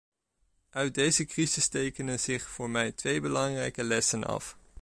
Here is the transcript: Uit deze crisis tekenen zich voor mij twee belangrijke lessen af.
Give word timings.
Uit 0.69 0.93
deze 0.95 1.25
crisis 1.25 1.67
tekenen 1.67 2.19
zich 2.19 2.49
voor 2.49 2.69
mij 2.69 2.91
twee 2.91 3.21
belangrijke 3.21 3.83
lessen 3.83 4.23
af. 4.23 4.57